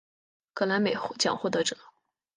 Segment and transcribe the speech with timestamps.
[0.55, 1.77] 格莱美奖获得者。